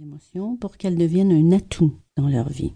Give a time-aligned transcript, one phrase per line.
[0.00, 2.72] émotions pour qu'elles deviennent un atout dans leur vie.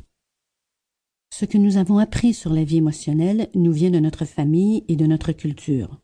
[1.32, 4.96] Ce que nous avons appris sur la vie émotionnelle nous vient de notre famille et
[4.96, 6.00] de notre culture.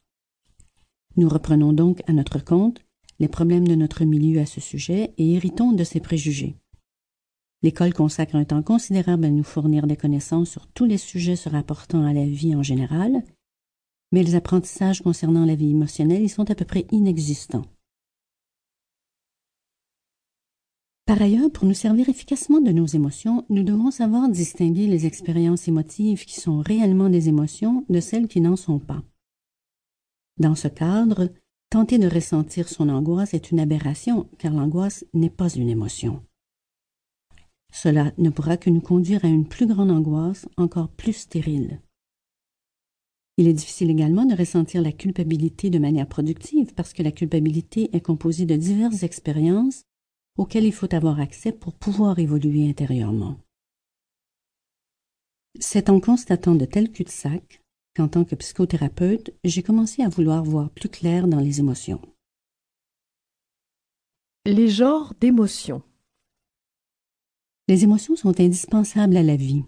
[1.16, 2.80] Nous reprenons donc à notre compte
[3.18, 6.56] les problèmes de notre milieu à ce sujet et héritons de ces préjugés.
[7.62, 11.48] L'école consacre un temps considérable à nous fournir des connaissances sur tous les sujets se
[11.48, 13.25] rapportant à la vie en général,
[14.12, 17.64] mais les apprentissages concernant la vie émotionnelle y sont à peu près inexistants.
[21.09, 25.67] Par ailleurs, pour nous servir efficacement de nos émotions, nous devons savoir distinguer les expériences
[25.67, 29.03] émotives qui sont réellement des émotions de celles qui n'en sont pas.
[30.39, 31.31] Dans ce cadre,
[31.71, 36.22] tenter de ressentir son angoisse est une aberration, car l'angoisse n'est pas une émotion.
[37.72, 41.81] Cela ne pourra que nous conduire à une plus grande angoisse, encore plus stérile.
[43.39, 47.89] Il est difficile également de ressentir la culpabilité de manière productive parce que la culpabilité
[47.97, 49.84] est composée de diverses expériences
[50.38, 53.38] auxquelles il faut avoir accès pour pouvoir évoluer intérieurement.
[55.61, 57.62] C'est en constatant de tels cul-de-sac
[57.97, 62.00] qu'en tant que psychothérapeute, j'ai commencé à vouloir voir plus clair dans les émotions.
[64.47, 65.83] Les genres d'émotions.
[67.67, 69.64] Les émotions sont indispensables à la vie.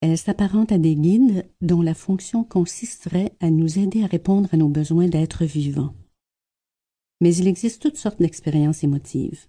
[0.00, 4.56] Elles s'apparentent à des guides dont la fonction consisterait à nous aider à répondre à
[4.56, 5.94] nos besoins d'être vivants.
[7.20, 9.46] Mais il existe toutes sortes d'expériences émotives.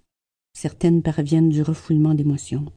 [0.54, 2.72] Certaines parviennent du refoulement d'émotions.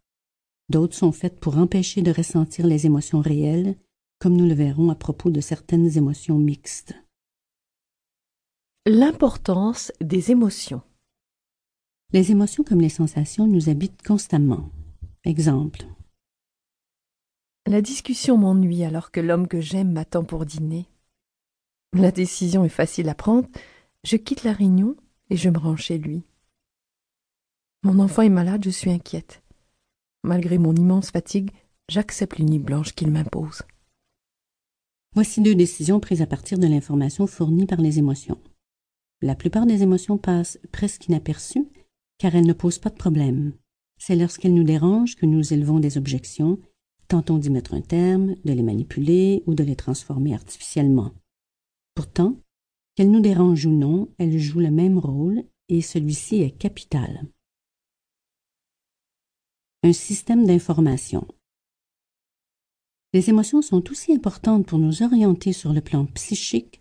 [0.68, 3.76] D'autres sont faites pour empêcher de ressentir les émotions réelles,
[4.18, 6.94] comme nous le verrons à propos de certaines émotions mixtes.
[8.86, 10.82] L'importance des émotions.
[12.12, 14.70] Les émotions comme les sensations nous habitent constamment.
[15.24, 15.84] Exemple.
[17.66, 20.86] La discussion m'ennuie alors que l'homme que j'aime m'attend pour dîner.
[21.92, 23.48] La décision est facile à prendre.
[24.04, 24.96] Je quitte la réunion
[25.30, 26.22] et je me rends chez lui.
[27.82, 29.42] Mon enfant est malade, je suis inquiète.
[30.24, 31.50] Malgré mon immense fatigue,
[31.88, 33.62] j'accepte l'uni blanche qu'il m'impose.
[35.14, 38.38] Voici deux décisions prises à partir de l'information fournie par les émotions.
[39.22, 41.68] La plupart des émotions passent presque inaperçues
[42.18, 43.52] car elles ne posent pas de problème.
[43.98, 46.58] C'est lorsqu'elles nous dérangent que nous élevons des objections,
[47.08, 51.12] tentons d'y mettre un terme, de les manipuler ou de les transformer artificiellement.
[51.94, 52.36] Pourtant,
[52.94, 57.26] qu'elles nous dérangent ou non, elles jouent le même rôle et celui-ci est capital.
[59.82, 61.26] Un système d'information.
[63.12, 66.80] Les émotions sont aussi importantes pour nous orienter sur le plan psychique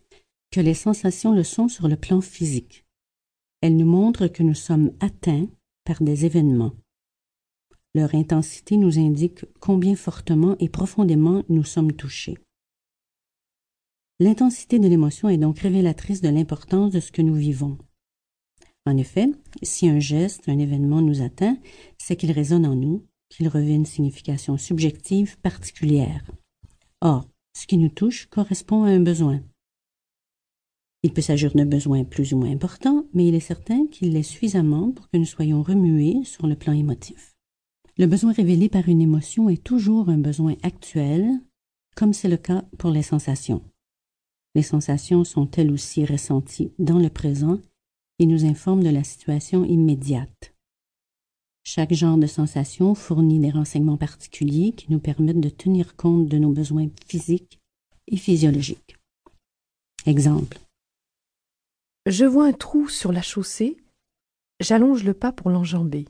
[0.52, 2.86] que les sensations le sont sur le plan physique.
[3.62, 5.48] Elles nous montrent que nous sommes atteints
[5.84, 6.74] par des événements.
[7.94, 12.38] Leur intensité nous indique combien fortement et profondément nous sommes touchés.
[14.20, 17.78] L'intensité de l'émotion est donc révélatrice de l'importance de ce que nous vivons.
[18.86, 19.28] En effet,
[19.64, 21.58] si un geste, un événement nous atteint,
[21.98, 26.24] c'est qu'il résonne en nous, qu'il revêt une signification subjective particulière.
[27.02, 27.26] Or,
[27.58, 29.42] ce qui nous touche correspond à un besoin.
[31.02, 34.24] Il peut s'agir d'un besoin plus ou moins important, mais il est certain qu'il l'est
[34.24, 37.36] suffisamment pour que nous soyons remués sur le plan émotif.
[37.98, 41.30] Le besoin révélé par une émotion est toujours un besoin actuel,
[41.96, 43.64] comme c'est le cas pour les sensations.
[44.54, 47.60] Les sensations sont elles aussi ressenties dans le présent
[48.20, 50.54] et nous informent de la situation immédiate.
[51.64, 56.38] Chaque genre de sensation fournit des renseignements particuliers qui nous permettent de tenir compte de
[56.38, 57.60] nos besoins physiques
[58.08, 58.98] et physiologiques.
[60.06, 60.60] Exemple.
[62.06, 63.78] Je vois un trou sur la chaussée.
[64.60, 66.06] J'allonge le pas pour l'enjamber.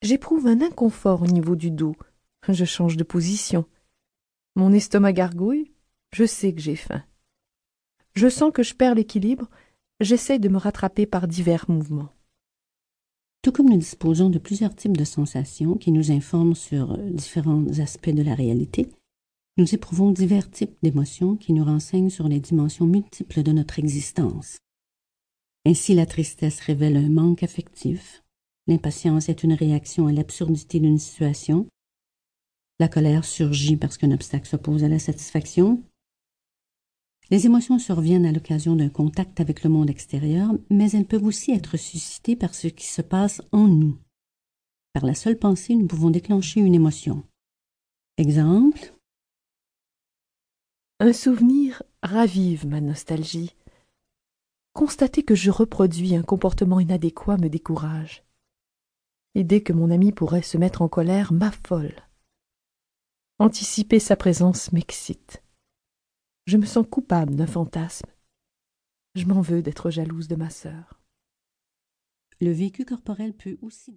[0.00, 1.94] J'éprouve un inconfort au niveau du dos.
[2.48, 3.66] Je change de position.
[4.56, 5.72] Mon estomac gargouille.
[6.14, 7.04] Je sais que j'ai faim.
[8.14, 9.50] Je sens que je perds l'équilibre.
[10.00, 12.10] J'essaie de me rattraper par divers mouvements.
[13.42, 18.10] Tout comme nous disposons de plusieurs types de sensations qui nous informent sur différents aspects
[18.10, 18.88] de la réalité,
[19.56, 24.58] nous éprouvons divers types d'émotions qui nous renseignent sur les dimensions multiples de notre existence.
[25.66, 28.22] Ainsi, la tristesse révèle un manque affectif.
[28.68, 31.66] L'impatience est une réaction à l'absurdité d'une situation.
[32.78, 35.82] La colère surgit parce qu'un obstacle s'oppose à la satisfaction.
[37.30, 41.52] Les émotions surviennent à l'occasion d'un contact avec le monde extérieur, mais elles peuvent aussi
[41.52, 43.98] être suscitées par ce qui se passe en nous.
[44.94, 47.22] Par la seule pensée, nous pouvons déclencher une émotion.
[48.16, 48.94] Exemple.
[51.00, 53.54] Un souvenir ravive ma nostalgie.
[54.72, 58.24] Constater que je reproduis un comportement inadéquat me décourage.
[59.34, 61.94] L'idée que mon ami pourrait se mettre en colère m'affole.
[63.38, 65.42] Anticiper sa présence m'excite.
[66.48, 68.08] Je me sens coupable d'un fantasme.
[69.14, 70.98] Je m'en veux d'être jalouse de ma sœur.
[72.40, 73.92] Le vécu corporel peut aussi